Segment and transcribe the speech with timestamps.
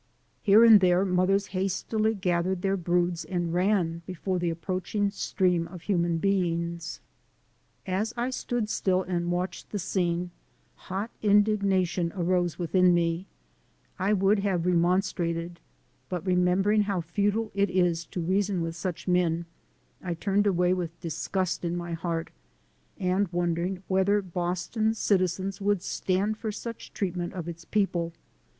[0.41, 5.83] Here and there mothers hastily gathered their broods and ran before the approaching stream of
[5.83, 7.01] human beings.
[7.85, 10.31] As I stood still and watched the scene,
[10.73, 13.25] hot in 262 THE SOUL OF AN IMMIGRANT dignation arose within me.
[13.99, 15.57] I would have remon strated,
[16.09, 19.45] but remembering how futile it is to reason with such men,
[20.01, 22.31] I turned away with disgust in my heart,
[22.99, 28.13] and wondering whether Boston's citizens would stand for such treatment of its people.